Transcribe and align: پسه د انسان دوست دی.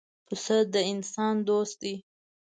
پسه 0.25 0.57
د 0.73 0.75
انسان 0.91 1.35
دوست 1.47 1.75
دی. 1.83 1.95